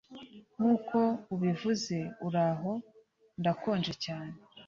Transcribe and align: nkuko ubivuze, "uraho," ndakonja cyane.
nkuko 0.55 0.97
ubivuze, 1.33 1.95
"uraho," 2.27 2.71
ndakonja 3.39 3.93
cyane. 4.03 4.35